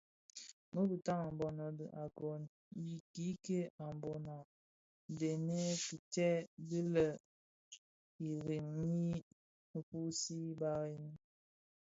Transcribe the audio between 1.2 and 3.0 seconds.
a mbono dhi agon I